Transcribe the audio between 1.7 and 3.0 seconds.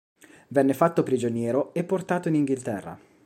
e portato in Inghilterra.